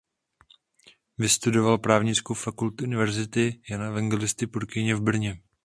Vystudoval 1.17 1.77
Právnickou 1.77 2.33
fakultu 2.33 2.83
Univerzity 2.83 3.61
Jana 3.69 3.85
Evangelisty 3.85 4.47
Purkyně 4.47 4.95
v 4.95 5.01
Brně. 5.01 5.41